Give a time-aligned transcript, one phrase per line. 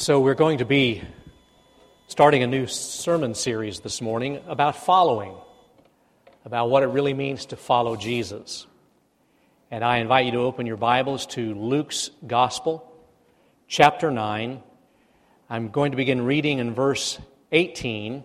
[0.00, 1.02] So, we're going to be
[2.06, 5.34] starting a new sermon series this morning about following,
[6.44, 8.68] about what it really means to follow Jesus.
[9.72, 12.88] And I invite you to open your Bibles to Luke's Gospel,
[13.66, 14.62] chapter 9.
[15.50, 17.18] I'm going to begin reading in verse
[17.50, 18.22] 18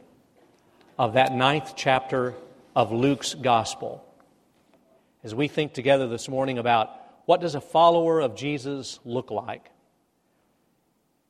[1.00, 2.36] of that ninth chapter
[2.76, 4.06] of Luke's Gospel.
[5.24, 6.92] As we think together this morning about
[7.26, 9.73] what does a follower of Jesus look like?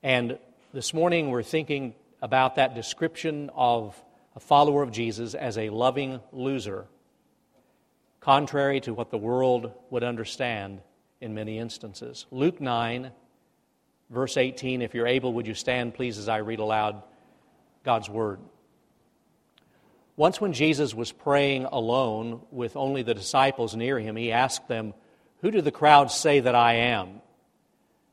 [0.04, 0.38] And
[0.74, 3.96] this morning we're thinking about that description of
[4.36, 6.88] a follower of Jesus as a loving loser,
[8.20, 10.82] contrary to what the world would understand
[11.22, 12.26] in many instances.
[12.32, 13.12] Luke 9,
[14.10, 17.02] verse 18, if you're able, would you stand, please, as I read aloud
[17.86, 18.42] God's word?
[20.18, 24.94] Once, when Jesus was praying alone with only the disciples near him, he asked them,
[25.40, 27.22] Who do the crowds say that I am?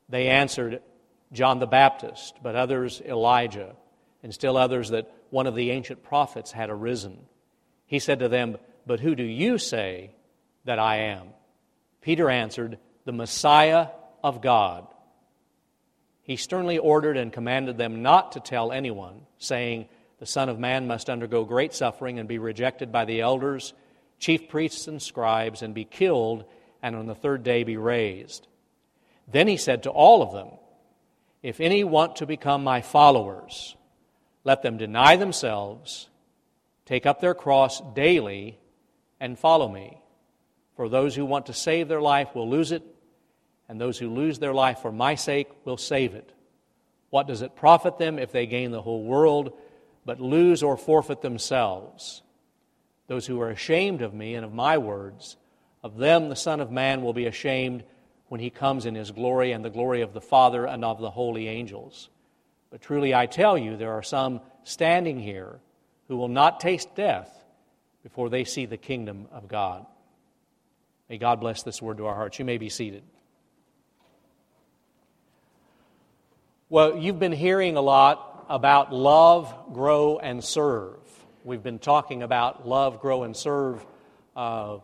[0.08, 0.82] They answered,
[1.32, 3.76] John the Baptist, but others Elijah,
[4.22, 7.18] and still others that one of the ancient prophets had arisen.
[7.86, 10.10] He said to them, But who do you say
[10.64, 11.28] that I am?
[12.00, 13.88] Peter answered, The Messiah
[14.22, 14.86] of God.
[16.22, 20.86] He sternly ordered and commanded them not to tell anyone, saying, The Son of Man
[20.86, 23.72] must undergo great suffering and be rejected by the elders,
[24.18, 26.44] chief priests, and scribes, and be killed,
[26.82, 28.46] and on the third day be raised.
[29.26, 30.48] Then he said to all of them,
[31.42, 33.76] if any want to become my followers,
[34.44, 36.08] let them deny themselves,
[36.86, 38.58] take up their cross daily,
[39.18, 40.00] and follow me.
[40.76, 42.82] For those who want to save their life will lose it,
[43.68, 46.32] and those who lose their life for my sake will save it.
[47.10, 49.52] What does it profit them if they gain the whole world,
[50.04, 52.22] but lose or forfeit themselves?
[53.08, 55.36] Those who are ashamed of me and of my words,
[55.82, 57.84] of them the Son of Man will be ashamed
[58.30, 61.10] when he comes in his glory and the glory of the Father and of the
[61.10, 62.08] holy angels.
[62.70, 65.58] But truly I tell you, there are some standing here
[66.06, 67.28] who will not taste death
[68.04, 69.84] before they see the kingdom of God.
[71.08, 72.38] May God bless this word to our hearts.
[72.38, 73.02] You may be seated.
[76.68, 81.00] Well, you've been hearing a lot about love, grow, and serve.
[81.42, 83.84] We've been talking about love, grow, and serve
[84.36, 84.78] uh,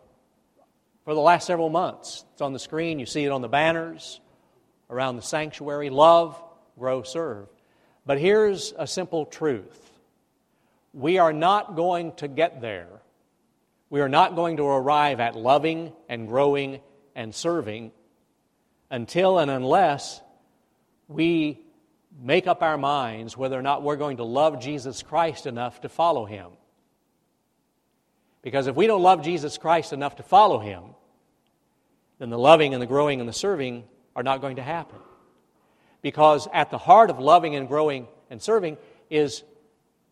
[1.07, 2.25] for the last several months.
[2.33, 4.19] It's on the screen, you see it on the banners
[4.89, 5.89] around the sanctuary.
[5.89, 6.37] Love,
[6.77, 7.47] grow, serve.
[8.05, 9.89] But here's a simple truth
[10.93, 12.89] we are not going to get there.
[13.89, 16.81] We are not going to arrive at loving and growing
[17.15, 17.93] and serving
[18.91, 20.19] until and unless
[21.07, 21.61] we
[22.21, 25.87] make up our minds whether or not we're going to love Jesus Christ enough to
[25.87, 26.49] follow him.
[28.41, 30.83] Because if we don't love Jesus Christ enough to follow him,
[32.19, 33.83] then the loving and the growing and the serving
[34.15, 34.99] are not going to happen.
[36.01, 38.77] Because at the heart of loving and growing and serving
[39.09, 39.43] is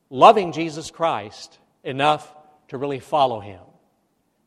[0.10, 2.32] loving Jesus Christ enough
[2.70, 3.62] to really follow him,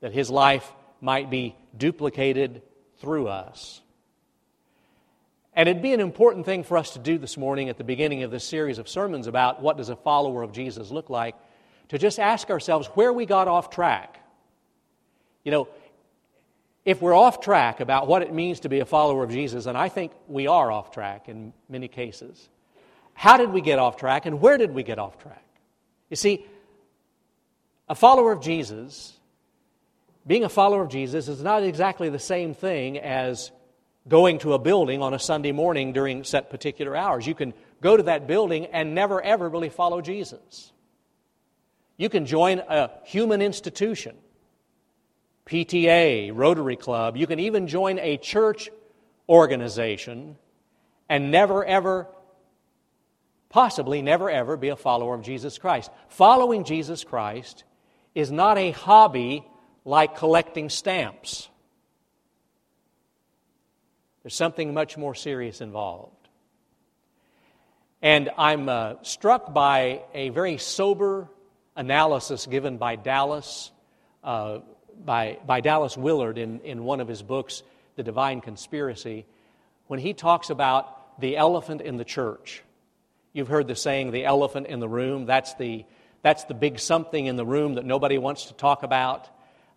[0.01, 0.71] that his life
[1.01, 2.63] might be duplicated
[3.01, 3.81] through us.
[5.55, 8.23] And it'd be an important thing for us to do this morning at the beginning
[8.23, 11.35] of this series of sermons about what does a follower of Jesus look like,
[11.89, 14.21] to just ask ourselves where we got off track.
[15.45, 15.69] You know,
[16.89, 19.77] if we're off track about what it means to be a follower of Jesus, and
[19.77, 22.49] I think we are off track in many cases,
[23.13, 25.45] how did we get off track and where did we get off track?
[26.09, 26.47] You see,
[27.91, 29.13] a follower of Jesus,
[30.27, 33.51] being a follower of Jesus, is not exactly the same thing as
[34.09, 37.27] going to a building on a Sunday morning during set particular hours.
[37.27, 40.73] You can go to that building and never ever really follow Jesus.
[41.99, 44.17] You can join a human institution
[45.49, 47.17] PTA, Rotary Club.
[47.17, 48.69] You can even join a church
[49.29, 50.37] organization
[51.09, 52.07] and never, ever,
[53.49, 55.91] possibly never, ever be a follower of Jesus Christ.
[56.09, 57.65] Following Jesus Christ
[58.15, 59.43] is not a hobby
[59.87, 61.49] like collecting stamps.
[64.23, 66.29] There's something much more serious involved.
[68.03, 71.31] And I'm uh, struck by a very sober
[71.75, 73.73] analysis given by Dallas.
[74.23, 74.59] Uh,
[75.05, 77.63] by, by Dallas Willard in, in one of his books,
[77.97, 79.27] The Divine Conspiracy,
[79.87, 82.63] when he talks about the elephant in the church.
[83.33, 85.27] You've heard the saying, the elephant in the room.
[85.27, 85.85] That's the,
[86.23, 89.29] that's the big something in the room that nobody wants to talk about.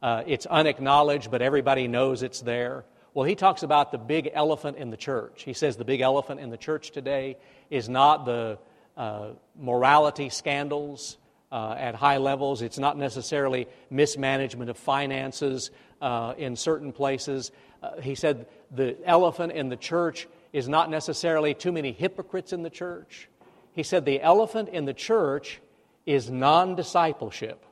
[0.01, 2.85] Uh, it's unacknowledged, but everybody knows it's there.
[3.13, 5.43] Well, he talks about the big elephant in the church.
[5.43, 7.37] He says the big elephant in the church today
[7.69, 8.57] is not the
[8.95, 11.17] uh, morality scandals
[11.51, 12.61] uh, at high levels.
[12.61, 15.71] It's not necessarily mismanagement of finances
[16.01, 17.51] uh, in certain places.
[17.83, 22.63] Uh, he said the elephant in the church is not necessarily too many hypocrites in
[22.63, 23.27] the church.
[23.73, 25.61] He said the elephant in the church
[26.05, 27.65] is non discipleship.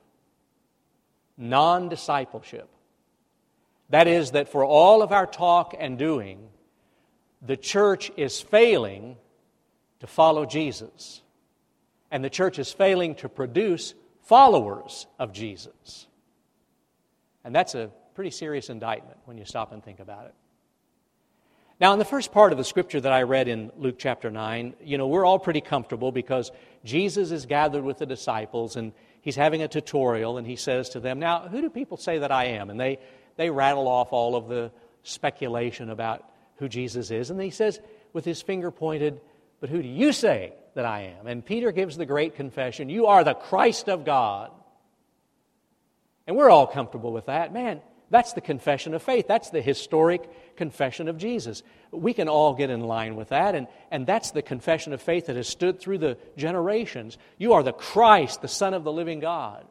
[1.37, 2.69] Non discipleship.
[3.89, 6.49] That is, that for all of our talk and doing,
[7.41, 9.17] the church is failing
[9.99, 11.21] to follow Jesus.
[12.11, 16.07] And the church is failing to produce followers of Jesus.
[17.43, 20.33] And that's a pretty serious indictment when you stop and think about it.
[21.79, 24.75] Now, in the first part of the scripture that I read in Luke chapter 9,
[24.83, 26.51] you know, we're all pretty comfortable because
[26.83, 28.91] Jesus is gathered with the disciples and
[29.21, 32.33] he's having a tutorial and he says to them, Now, who do people say that
[32.33, 32.69] I am?
[32.69, 32.99] And they,
[33.37, 34.71] they rattle off all of the
[35.03, 37.29] speculation about who Jesus is.
[37.29, 37.79] And he says,
[38.11, 39.21] with his finger pointed,
[39.61, 41.27] But who do you say that I am?
[41.27, 44.49] And Peter gives the great confession, You are the Christ of God.
[46.25, 47.51] And we're all comfortable with that.
[47.51, 49.27] Man, that's the confession of faith.
[49.27, 51.63] That's the historic confession of Jesus.
[51.91, 55.25] We can all get in line with that, and, and that's the confession of faith
[55.25, 57.17] that has stood through the generations.
[57.37, 59.65] You are the Christ, the Son of the living God.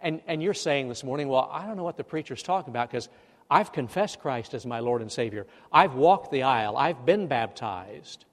[0.00, 2.90] And, and you're saying this morning, well, I don't know what the preacher's talking about
[2.90, 3.08] because
[3.48, 5.46] I've confessed Christ as my Lord and Savior.
[5.72, 6.76] I've walked the aisle.
[6.76, 8.24] I've been baptized.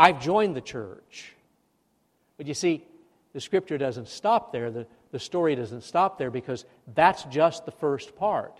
[0.00, 1.34] I've joined the church.
[2.38, 2.86] But you see,
[3.34, 4.70] the scripture doesn't stop there.
[4.70, 6.64] The, the story doesn't stop there because
[6.94, 8.58] that's just the first part.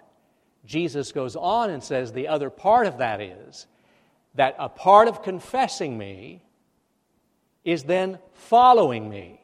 [0.66, 3.66] Jesus goes on and says the other part of that is
[4.34, 6.42] that a part of confessing me
[7.64, 9.40] is then following me.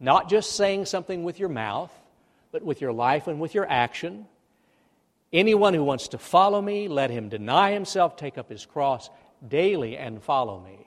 [0.00, 1.92] Not just saying something with your mouth,
[2.52, 4.24] but with your life and with your action.
[5.30, 9.10] Anyone who wants to follow me, let him deny himself, take up his cross
[9.46, 10.86] daily, and follow me.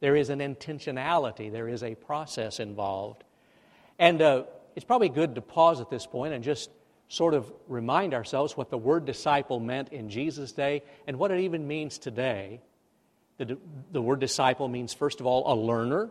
[0.00, 3.24] There is an intentionality, there is a process involved.
[3.98, 4.44] And uh,
[4.76, 6.70] it's probably good to pause at this point and just
[7.08, 11.40] sort of remind ourselves what the word disciple meant in Jesus' day and what it
[11.40, 12.60] even means today.
[13.38, 13.58] The,
[13.92, 16.10] the word disciple means, first of all, a learner.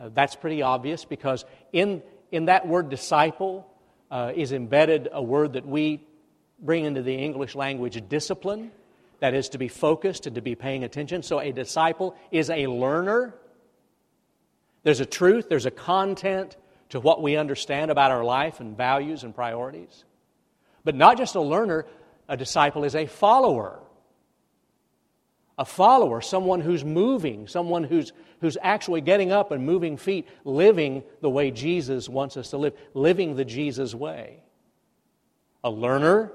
[0.00, 3.66] Uh, that's pretty obvious because in, in that word disciple
[4.10, 6.00] uh, is embedded a word that we
[6.58, 8.70] bring into the English language discipline.
[9.20, 11.22] That is to be focused and to be paying attention.
[11.22, 13.34] So a disciple is a learner.
[14.82, 16.56] There's a truth, there's a content
[16.90, 20.04] to what we understand about our life and values and priorities.
[20.84, 21.86] But not just a learner,
[22.28, 23.80] a disciple is a follower.
[25.58, 31.02] A follower, someone who's moving, someone who's, who's actually getting up and moving feet, living
[31.20, 34.42] the way Jesus wants us to live, living the Jesus way.
[35.62, 36.32] A learner,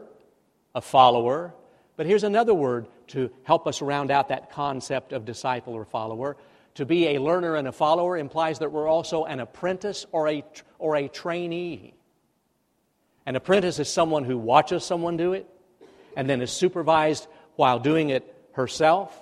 [0.76, 1.56] a follower.
[1.98, 6.36] But here's another word to help us round out that concept of disciple or follower
[6.76, 10.44] to be a learner and a follower implies that we're also an apprentice or a,
[10.78, 11.94] or a trainee.
[13.26, 15.50] An apprentice is someone who watches someone do it
[16.16, 19.18] and then is supervised while doing it herself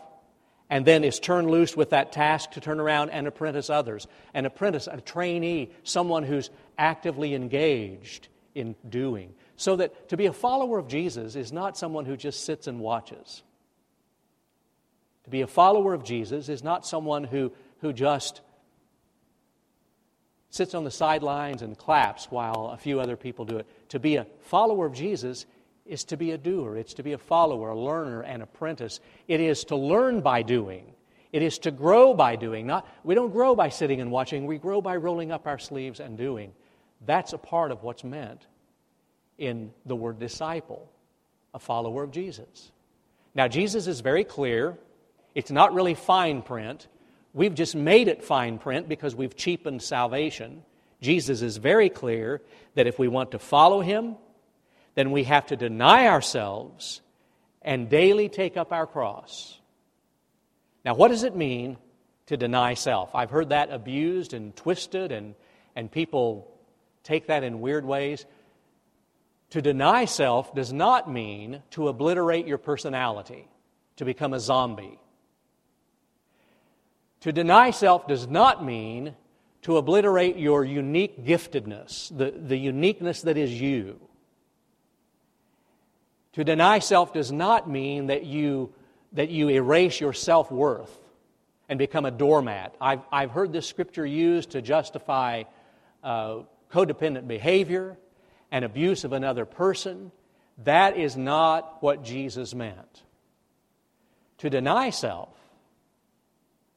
[0.69, 4.07] and then is turned loose with that task to turn around and apprentice others.
[4.33, 9.35] An apprentice, a trainee, someone who's actively engaged in doing.
[9.55, 12.79] So that to be a follower of Jesus is not someone who just sits and
[12.79, 13.43] watches.
[15.25, 18.41] To be a follower of Jesus is not someone who, who just
[20.49, 23.67] sits on the sidelines and claps while a few other people do it.
[23.89, 25.45] To be a follower of Jesus
[25.85, 28.99] is to be a doer, it's to be a follower, a learner, an apprentice.
[29.27, 30.93] It is to learn by doing.
[31.31, 32.67] It is to grow by doing.
[32.67, 35.99] Not, we don't grow by sitting and watching, we grow by rolling up our sleeves
[35.99, 36.53] and doing.
[37.05, 38.45] That's a part of what's meant
[39.37, 40.89] in the word disciple,
[41.53, 42.71] a follower of Jesus.
[43.35, 44.77] Now, Jesus is very clear
[45.35, 46.87] it's not really fine print.
[47.33, 50.63] We've just made it fine print because we've cheapened salvation.
[51.01, 52.41] Jesus is very clear
[52.75, 54.15] that if we want to follow him,
[54.95, 57.01] then we have to deny ourselves
[57.61, 59.59] and daily take up our cross.
[60.85, 61.77] Now, what does it mean
[62.27, 63.15] to deny self?
[63.15, 65.33] I've heard that abused and twisted, and,
[65.75, 66.51] and people
[67.03, 68.25] take that in weird ways.
[69.53, 73.47] To deny self does not mean to obliterate your personality,
[73.97, 74.97] to become a zombie.
[77.19, 79.13] To deny self does not mean
[79.61, 83.99] to obliterate your unique giftedness, the, the uniqueness that is you.
[86.31, 88.73] To deny self does not mean that you,
[89.11, 90.97] that you erase your self worth
[91.69, 92.73] and become a doormat.
[92.81, 95.43] I've, I've heard this scripture used to justify
[96.03, 96.39] uh,
[96.71, 97.99] codependent behavior
[98.53, 100.11] and abuse of another person.
[100.63, 103.01] That is not what Jesus meant.
[104.37, 105.29] To deny self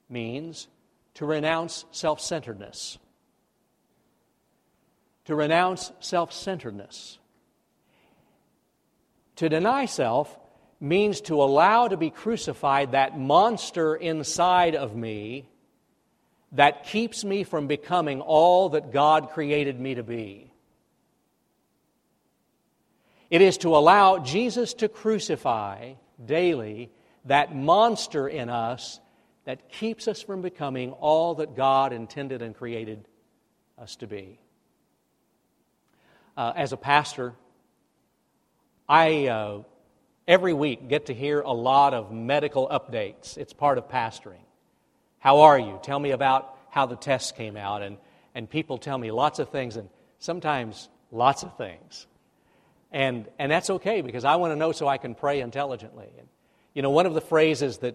[0.09, 0.69] means
[1.15, 2.97] to renounce self centeredness.
[5.27, 7.19] To renounce self centeredness.
[9.37, 10.35] To deny self
[10.81, 15.47] means to allow to be crucified that monster inside of me
[16.53, 20.51] that keeps me from becoming all that God created me to be.
[23.31, 26.91] It is to allow Jesus to crucify daily
[27.25, 29.01] that monster in us
[29.45, 33.07] that keeps us from becoming all that God intended and created
[33.79, 34.39] us to be.
[36.37, 37.35] Uh, as a pastor,
[38.89, 39.63] I uh,
[40.29, 43.37] every week get to hear a lot of medical updates.
[43.37, 44.45] It's part of pastoring.
[45.19, 45.81] How are you?
[45.83, 47.83] Tell me about how the tests came out.
[47.83, 47.97] And,
[48.35, 52.07] and people tell me lots of things, and sometimes lots of things.
[52.97, 56.09] And, and that's okay because I want to know so I can pray intelligently.
[56.19, 56.27] And,
[56.73, 57.95] you know, one of the phrases that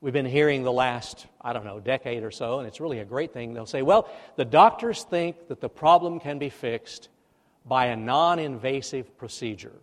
[0.00, 3.04] we've been hearing the last, I don't know, decade or so, and it's really a
[3.04, 7.10] great thing, they'll say, well, the doctors think that the problem can be fixed
[7.66, 9.74] by a non invasive procedure.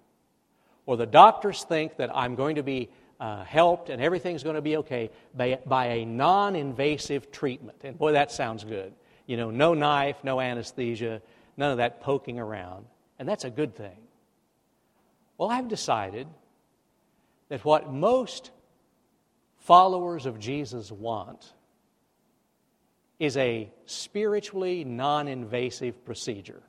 [0.87, 4.61] Or the doctors think that I'm going to be uh, helped and everything's going to
[4.63, 7.77] be okay by, by a non invasive treatment.
[7.83, 8.91] And boy, that sounds good.
[9.27, 11.21] You know, no knife, no anesthesia,
[11.57, 12.87] none of that poking around.
[13.19, 13.97] And that's a good thing.
[15.37, 16.27] Well, I've decided
[17.49, 18.51] that what most
[19.59, 21.53] followers of Jesus want
[23.19, 26.61] is a spiritually non invasive procedure.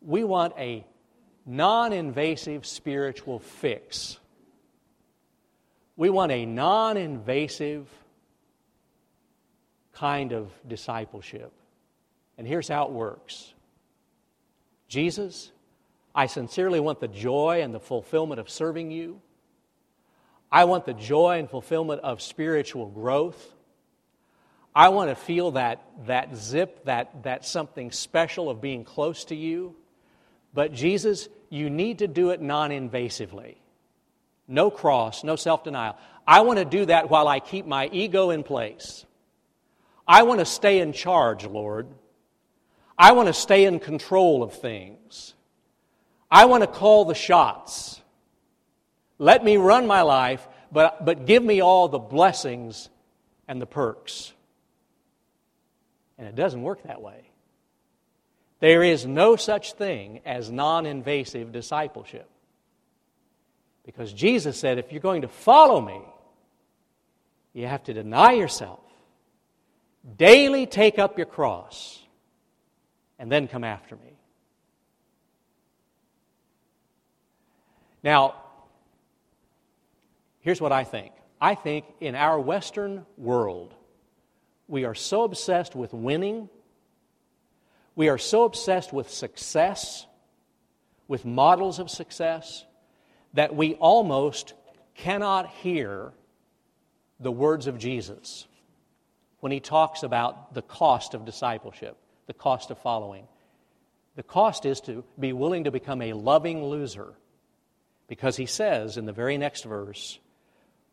[0.00, 0.84] We want a
[1.46, 4.18] non invasive spiritual fix.
[5.96, 7.88] We want a non invasive
[9.92, 11.52] kind of discipleship.
[12.38, 13.52] And here's how it works
[14.88, 15.52] Jesus,
[16.14, 19.20] I sincerely want the joy and the fulfillment of serving you.
[20.50, 23.54] I want the joy and fulfillment of spiritual growth.
[24.74, 29.34] I want to feel that, that zip, that, that something special of being close to
[29.34, 29.74] you.
[30.54, 33.56] But Jesus, you need to do it non invasively.
[34.46, 35.96] No cross, no self denial.
[36.26, 39.06] I want to do that while I keep my ego in place.
[40.06, 41.86] I want to stay in charge, Lord.
[42.98, 45.34] I want to stay in control of things.
[46.32, 48.00] I want to call the shots.
[49.18, 52.88] Let me run my life, but, but give me all the blessings
[53.46, 54.32] and the perks.
[56.16, 57.28] And it doesn't work that way.
[58.60, 62.30] There is no such thing as non invasive discipleship.
[63.84, 66.00] Because Jesus said, if you're going to follow me,
[67.52, 68.80] you have to deny yourself,
[70.16, 72.00] daily take up your cross,
[73.18, 74.11] and then come after me.
[78.02, 78.34] Now,
[80.40, 83.74] here's what I think I think in our Western world,
[84.68, 86.48] we are so obsessed with winning,
[87.94, 90.06] we are so obsessed with success,
[91.08, 92.64] with models of success,
[93.34, 94.54] that we almost
[94.94, 96.12] cannot hear
[97.20, 98.46] the words of Jesus
[99.40, 103.26] when he talks about the cost of discipleship, the cost of following.
[104.14, 107.14] The cost is to be willing to become a loving loser
[108.12, 110.18] because he says in the very next verse,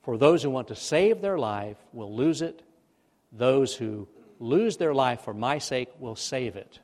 [0.03, 2.63] For those who want to save their life will lose it,
[3.33, 4.07] those who
[4.39, 6.79] lose their life for my sake will save it.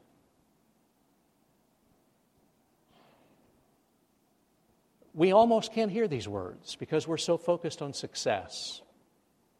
[5.14, 8.82] We almost can't hear these words because we're so focused on success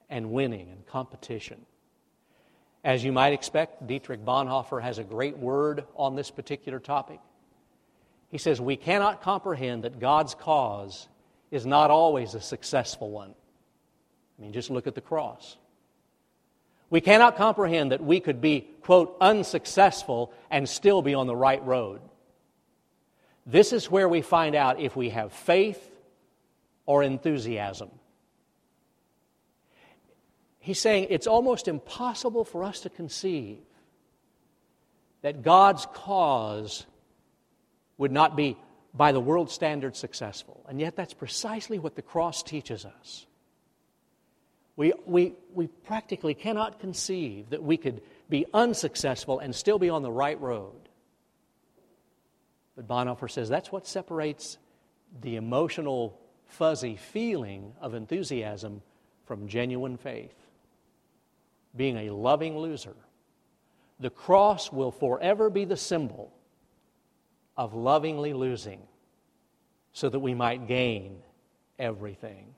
[0.10, 1.66] and winning and competition.
[2.84, 7.22] As you might expect, Dietrich Bonhoeffer has a great word on this particular topic.
[8.36, 11.08] He says, We cannot comprehend that God's cause
[11.52, 13.34] is not always a successful one.
[14.38, 15.56] I mean, just look at the cross.
[16.90, 21.66] We cannot comprehend that we could be, quote, unsuccessful and still be on the right
[21.66, 22.02] road.
[23.46, 25.90] This is where we find out if we have faith
[26.86, 27.90] or enthusiasm.
[30.60, 33.60] He's saying it's almost impossible for us to conceive
[35.22, 36.86] that God's cause
[37.98, 38.58] would not be,
[38.94, 40.66] by the world standard, successful.
[40.68, 43.26] And yet, that's precisely what the cross teaches us.
[44.76, 50.02] We, we, we practically cannot conceive that we could be unsuccessful and still be on
[50.02, 50.90] the right road.
[52.76, 54.58] But Bonhoeffer says that's what separates
[55.22, 58.82] the emotional, fuzzy feeling of enthusiasm
[59.26, 60.36] from genuine faith.
[61.76, 62.96] Being a loving loser.
[64.02, 66.34] The cross will forever be the symbol
[67.58, 68.82] of lovingly losing
[69.94, 71.18] so that we might gain
[71.80, 72.54] everything.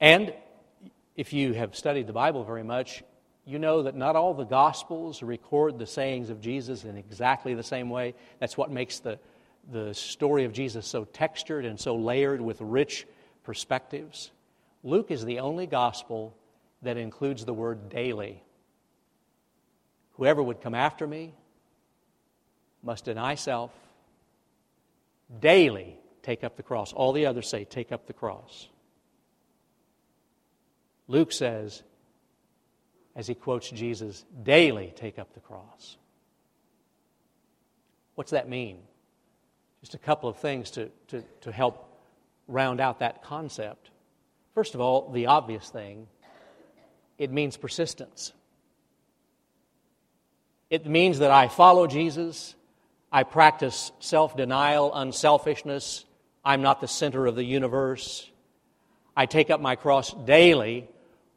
[0.00, 0.34] And
[1.16, 3.02] if you have studied the Bible very much,
[3.46, 7.62] you know that not all the Gospels record the sayings of Jesus in exactly the
[7.62, 8.14] same way.
[8.38, 9.18] That's what makes the,
[9.70, 13.06] the story of Jesus so textured and so layered with rich
[13.42, 14.30] perspectives.
[14.82, 16.34] Luke is the only Gospel
[16.82, 18.42] that includes the word daily.
[20.14, 21.34] Whoever would come after me
[22.82, 23.70] must deny self,
[25.40, 26.92] daily take up the cross.
[26.92, 28.68] All the others say, take up the cross.
[31.08, 31.82] Luke says,
[33.16, 35.96] as he quotes Jesus, daily take up the cross.
[38.14, 38.78] What's that mean?
[39.80, 41.88] Just a couple of things to, to, to help
[42.48, 43.90] round out that concept.
[44.54, 46.06] First of all, the obvious thing
[47.18, 48.32] it means persistence.
[50.70, 52.54] It means that I follow Jesus,
[53.12, 56.04] I practice self denial, unselfishness,
[56.44, 58.30] I'm not the center of the universe.
[59.16, 60.88] I take up my cross daily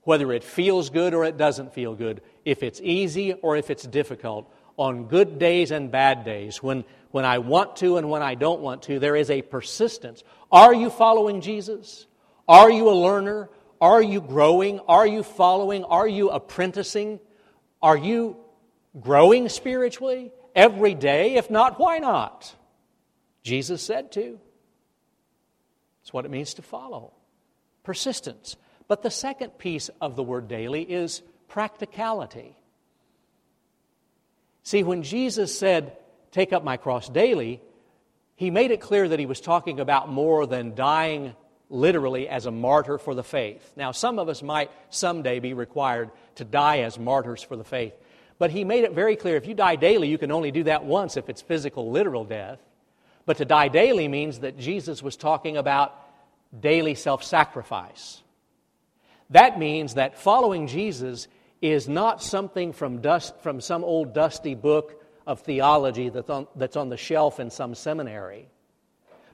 [0.08, 3.84] whether it feels good or it doesn't feel good, if it's easy or if it's
[3.84, 8.34] difficult, on good days and bad days, when, when I want to and when I
[8.34, 10.24] don't want to, there is a persistence.
[10.50, 12.08] Are you following Jesus?
[12.48, 13.50] Are you a learner?
[13.82, 14.80] Are you growing?
[14.88, 15.84] Are you following?
[15.84, 17.20] Are you apprenticing?
[17.82, 18.38] Are you
[19.00, 21.36] growing spiritually every day?
[21.36, 22.54] If not, why not?
[23.44, 24.40] Jesus said to.
[26.02, 27.14] It's what it means to follow.
[27.84, 28.56] Persistence.
[28.88, 32.56] But the second piece of the word daily is practicality.
[34.64, 35.98] See, when Jesus said,
[36.32, 37.62] Take up my cross daily,
[38.36, 41.36] he made it clear that he was talking about more than dying
[41.70, 43.74] literally as a martyr for the faith.
[43.76, 47.94] Now, some of us might someday be required to die as martyrs for the faith.
[48.40, 50.84] But he made it very clear if you die daily, you can only do that
[50.86, 52.60] once if it's physical, literal death.
[53.26, 55.96] But to die daily means that Jesus was talking about
[56.58, 58.22] daily self sacrifice.
[59.32, 61.28] That means that following Jesus
[61.62, 66.78] is not something from, dust, from some old dusty book of theology that's on, that's
[66.78, 68.48] on the shelf in some seminary.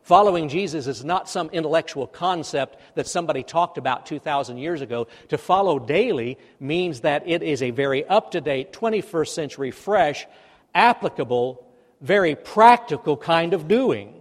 [0.03, 5.07] Following Jesus is not some intellectual concept that somebody talked about 2,000 years ago.
[5.29, 10.27] To follow daily means that it is a very up to date, 21st century, fresh,
[10.75, 11.65] applicable,
[12.01, 14.13] very practical kind of doing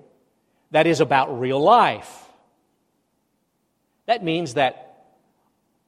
[0.71, 2.27] that is about real life.
[4.07, 5.05] That means that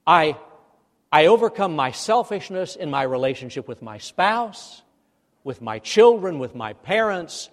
[0.05, 0.37] I,
[1.09, 4.81] I overcome my selfishness in my relationship with my spouse,
[5.45, 7.49] with my children, with my parents,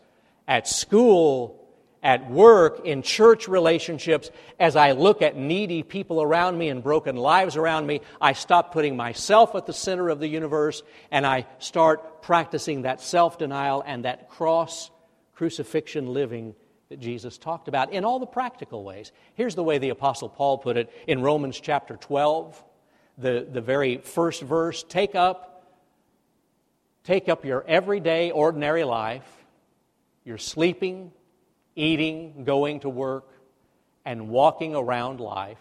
[0.49, 1.62] at school,
[2.03, 7.17] at work, in church relationships, as I look at needy people around me and broken
[7.17, 11.47] lives around me, I stop putting myself at the center of the universe and I
[11.59, 14.91] start practicing that self denial and that cross
[15.35, 16.55] crucifixion living
[16.89, 19.13] that Jesus talked about in all the practical ways.
[19.35, 22.63] Here's the way the Apostle Paul put it in Romans chapter 12,
[23.19, 25.73] the, the very first verse take up,
[27.05, 29.25] take up your everyday, ordinary life,
[30.25, 31.13] your sleeping,
[31.77, 33.29] eating, going to work,
[34.05, 35.59] and walking around life,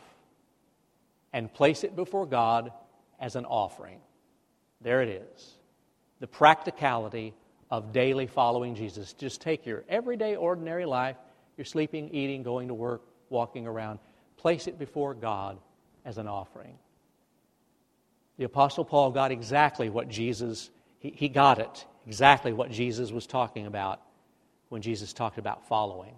[1.34, 2.71] and place it before God
[3.19, 4.00] as an offering.
[4.82, 5.54] There it is.
[6.19, 7.34] The practicality
[7.69, 9.13] of daily following Jesus.
[9.13, 11.15] Just take your everyday, ordinary life,
[11.58, 14.00] your sleeping, eating, going to work, walking around,
[14.38, 15.58] place it before God
[16.04, 16.78] as an offering.
[18.38, 20.69] The Apostle Paul got exactly what Jesus,
[21.00, 24.02] he, he got it, exactly what Jesus was talking about
[24.72, 26.16] when Jesus talked about following.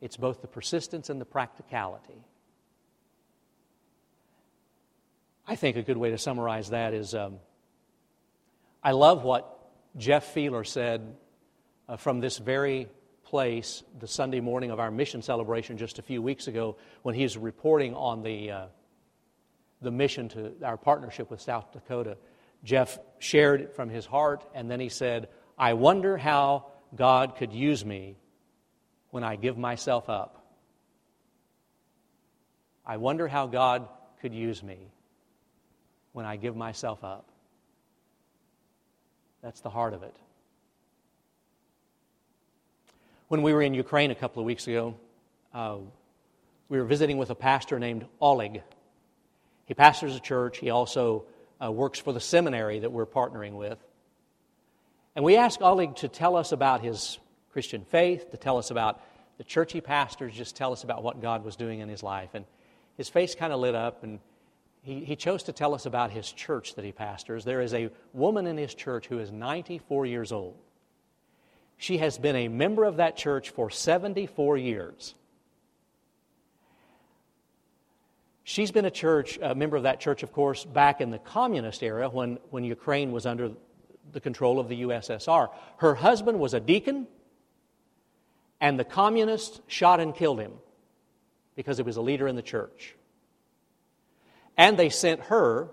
[0.00, 2.24] It's both the persistence and the practicality.
[5.46, 7.40] I think a good way to summarize that is um,
[8.82, 9.58] I love what
[9.98, 11.16] Jeff Feeler said
[11.86, 12.88] uh, from this very
[13.24, 17.24] place the Sunday morning of our mission celebration just a few weeks ago when he
[17.24, 18.66] was reporting on the, uh,
[19.82, 22.16] the mission to our partnership with South Dakota.
[22.64, 27.52] Jeff shared it from his heart, and then he said, I wonder how God could
[27.52, 28.16] use me
[29.10, 30.44] when I give myself up.
[32.86, 33.88] I wonder how God
[34.20, 34.78] could use me
[36.12, 37.26] when I give myself up.
[39.42, 40.16] That's the heart of it.
[43.28, 44.94] When we were in Ukraine a couple of weeks ago,
[45.52, 45.76] uh,
[46.68, 48.62] we were visiting with a pastor named Oleg.
[49.66, 50.58] He pastors a church.
[50.58, 51.24] He also
[51.62, 53.78] uh, works for the seminary that we're partnering with.
[55.18, 57.18] And we asked Oleg to tell us about his
[57.50, 59.02] Christian faith, to tell us about
[59.36, 62.30] the church he pastors, just tell us about what God was doing in his life.
[62.34, 62.44] And
[62.96, 64.20] his face kind of lit up, and
[64.80, 67.44] he, he chose to tell us about his church that he pastors.
[67.44, 70.54] There is a woman in his church who is 94 years old.
[71.78, 75.16] She has been a member of that church for 74 years.
[78.44, 81.82] She's been a church, a member of that church, of course, back in the communist
[81.82, 83.50] era when, when Ukraine was under
[84.12, 85.48] the control of the USSR.
[85.78, 87.06] Her husband was a deacon,
[88.60, 90.52] and the communists shot and killed him
[91.54, 92.94] because he was a leader in the church.
[94.56, 95.68] And they sent her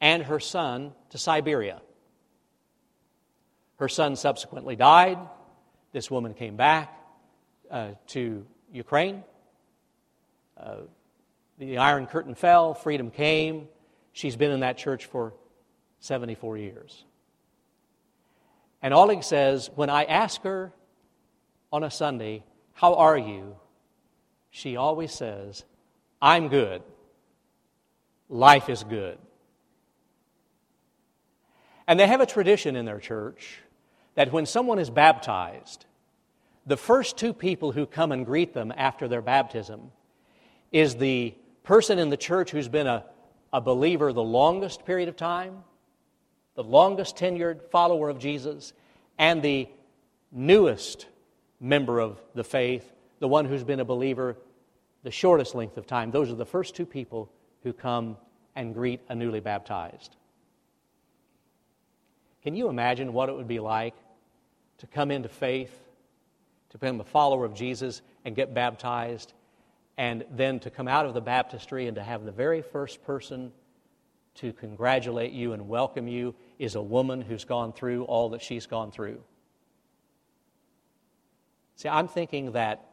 [0.00, 1.80] and her son to Siberia.
[3.76, 5.18] Her son subsequently died.
[5.92, 6.98] This woman came back
[7.70, 9.22] uh, to Ukraine.
[10.56, 10.76] Uh,
[11.58, 13.68] the Iron Curtain fell, freedom came.
[14.12, 15.34] She's been in that church for
[16.02, 17.04] 74 years.
[18.82, 20.72] And Oleg says, when I ask her
[21.72, 22.42] on a Sunday,
[22.74, 23.56] How are you?
[24.50, 25.64] she always says,
[26.20, 26.82] I'm good.
[28.28, 29.16] Life is good.
[31.86, 33.60] And they have a tradition in their church
[34.14, 35.86] that when someone is baptized,
[36.66, 39.90] the first two people who come and greet them after their baptism
[40.70, 43.04] is the person in the church who's been a,
[43.52, 45.64] a believer the longest period of time,
[46.54, 48.72] the longest tenured follower of Jesus,
[49.18, 49.68] and the
[50.30, 51.06] newest
[51.60, 54.36] member of the faith, the one who's been a believer
[55.02, 56.10] the shortest length of time.
[56.10, 57.30] Those are the first two people
[57.62, 58.16] who come
[58.54, 60.16] and greet a newly baptized.
[62.42, 63.94] Can you imagine what it would be like
[64.78, 65.76] to come into faith,
[66.70, 69.32] to become a follower of Jesus and get baptized,
[69.96, 73.52] and then to come out of the baptistry and to have the very first person
[74.36, 78.66] to congratulate you and welcome you is a woman who's gone through all that she's
[78.66, 79.20] gone through?
[81.76, 82.84] See, I'm thinking that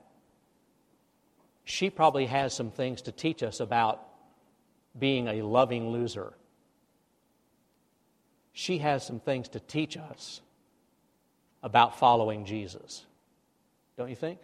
[1.63, 4.02] she probably has some things to teach us about
[4.97, 6.34] being a loving loser
[8.60, 10.41] she has some things to teach us
[11.63, 13.06] about following Jesus.
[13.97, 14.39] Don't you think?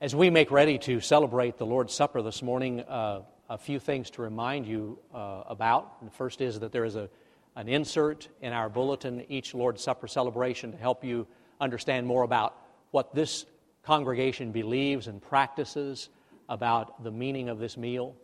[0.00, 4.10] As we make ready to celebrate the Lord's Supper this morning, uh, a few things
[4.10, 6.04] to remind you uh, about.
[6.04, 7.10] the first is that there is a,
[7.56, 11.26] an insert in our bulletin, each Lord's Supper celebration, to help you
[11.60, 12.54] understand more about
[12.92, 13.44] what this
[13.82, 16.10] congregation believes and practices
[16.48, 18.14] about the meaning of this meal,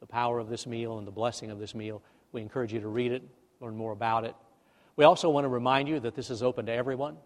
[0.00, 2.00] the power of this meal, and the blessing of this meal.
[2.32, 3.22] We encourage you to read it,
[3.60, 4.34] learn more about it.
[4.96, 7.18] We also want to remind you that this is open to everyone,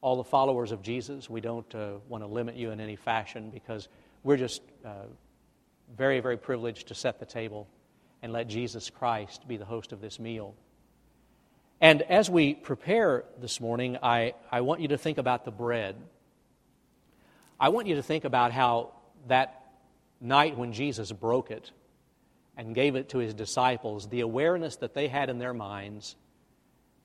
[0.00, 1.28] all the followers of Jesus.
[1.28, 3.88] We don't uh, want to limit you in any fashion because
[4.22, 5.06] we're just uh,
[5.96, 7.68] very, very privileged to set the table
[8.22, 10.54] and let Jesus Christ be the host of this meal.
[11.80, 15.96] And as we prepare this morning, I, I want you to think about the bread.
[17.60, 18.92] I want you to think about how
[19.28, 19.64] that
[20.20, 21.70] night when Jesus broke it
[22.56, 26.16] and gave it to his disciples, the awareness that they had in their minds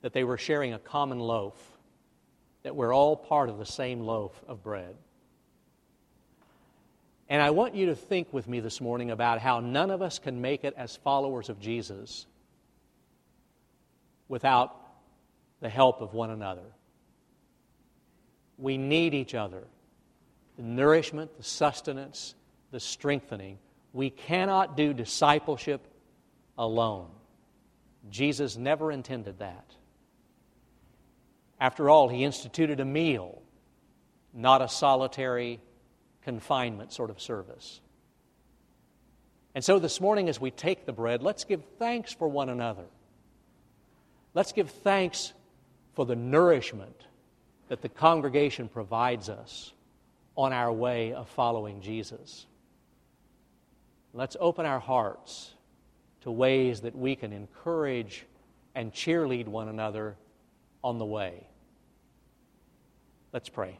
[0.01, 1.55] that they were sharing a common loaf,
[2.63, 4.95] that we're all part of the same loaf of bread.
[7.29, 10.19] And I want you to think with me this morning about how none of us
[10.19, 12.25] can make it as followers of Jesus
[14.27, 14.75] without
[15.61, 16.65] the help of one another.
[18.57, 19.63] We need each other
[20.55, 22.35] the nourishment, the sustenance,
[22.71, 23.57] the strengthening.
[23.91, 25.81] We cannot do discipleship
[26.57, 27.09] alone.
[28.09, 29.65] Jesus never intended that.
[31.63, 33.41] After all, he instituted a meal,
[34.33, 35.61] not a solitary
[36.21, 37.79] confinement sort of service.
[39.55, 42.83] And so this morning, as we take the bread, let's give thanks for one another.
[44.33, 45.31] Let's give thanks
[45.93, 47.07] for the nourishment
[47.69, 49.71] that the congregation provides us
[50.35, 52.45] on our way of following Jesus.
[54.11, 55.53] Let's open our hearts
[56.23, 58.25] to ways that we can encourage
[58.75, 60.17] and cheerlead one another
[60.83, 61.47] on the way.
[63.33, 63.79] Let's pray.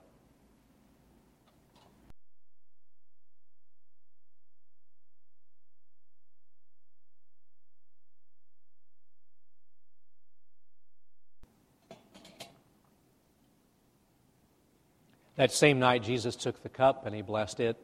[15.36, 17.78] That same night, Jesus took the cup and he blessed it,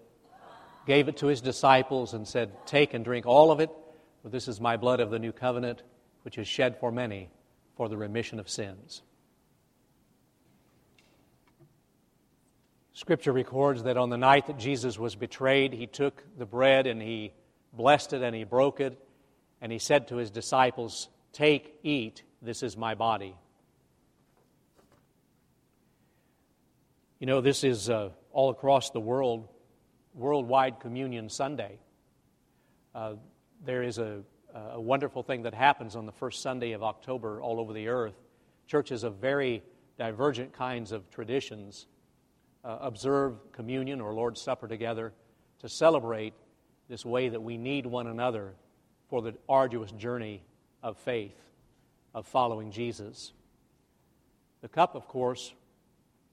[0.88, 3.70] gave it to his disciples, and said, Take and drink all of it,
[4.24, 5.84] for this is my blood of the new covenant,
[6.24, 7.30] which is shed for many
[7.76, 9.02] for the remission of sins.
[13.00, 17.02] Scripture records that on the night that Jesus was betrayed, he took the bread and
[17.02, 17.32] he
[17.72, 19.02] blessed it and he broke it,
[19.62, 23.38] and he said to his disciples, Take, eat, this is my body.
[27.20, 29.48] You know, this is uh, all across the world
[30.14, 31.80] Worldwide Communion Sunday.
[32.94, 33.14] Uh,
[33.64, 37.62] there is a, a wonderful thing that happens on the first Sunday of October all
[37.62, 38.20] over the earth.
[38.68, 39.64] Churches of very
[39.98, 41.88] divergent kinds of traditions
[42.64, 45.14] uh, observe communion or Lord's Supper together
[45.60, 46.34] to celebrate
[46.90, 48.54] this way that we need one another
[49.10, 50.42] for the arduous journey
[50.82, 51.38] of faith,
[52.14, 53.34] of following Jesus.
[54.62, 55.54] The cup, of course,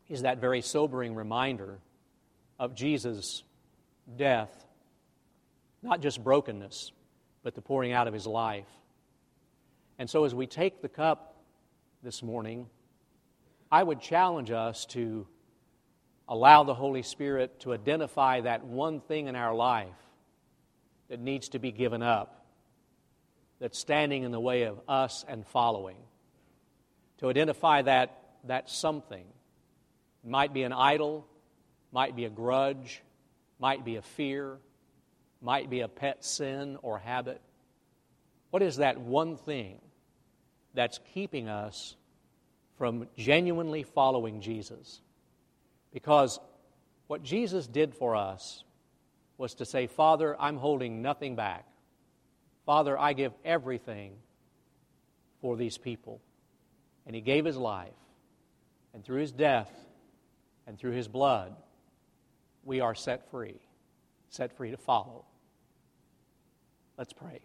[0.09, 1.79] is that very sobering reminder
[2.59, 3.43] of Jesus'
[4.17, 4.67] death,
[5.83, 6.93] not just brokenness,
[7.43, 8.67] but the pouring out of his life.
[9.99, 11.37] And so, as we take the cup
[12.03, 12.67] this morning,
[13.71, 15.27] I would challenge us to
[16.29, 19.89] allow the Holy Spirit to identify that one thing in our life
[21.09, 22.45] that needs to be given up,
[23.61, 25.97] that's standing in the way of us and following.
[27.19, 29.25] To identify that, that something.
[30.25, 31.27] It might be an idol,
[31.93, 33.03] might be a grudge,
[33.59, 34.59] might be a fear,
[35.41, 37.41] might be a pet sin or habit.
[38.51, 39.81] What is that one thing
[40.75, 41.97] that's keeping us
[42.77, 45.01] from genuinely following Jesus?
[45.97, 46.41] Because
[47.07, 48.65] what Jesus did for us
[49.39, 51.65] was to say, Father, I'm holding nothing back.
[52.67, 54.13] Father, I give everything
[55.41, 56.21] for these people.
[57.07, 57.95] And He gave His life.
[58.93, 59.73] And through His death
[60.67, 61.57] and through His blood,
[62.63, 63.59] we are set free,
[64.29, 65.25] set free to follow.
[66.99, 67.41] Let's pray.